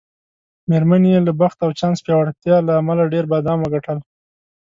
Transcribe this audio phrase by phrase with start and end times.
[0.69, 3.97] میرمنې یې له بخت او چانس پیاوړتیا له امله ډېر بادام وګټل.